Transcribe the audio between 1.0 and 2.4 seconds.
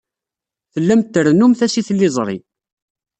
trennumt-as i tliẓri.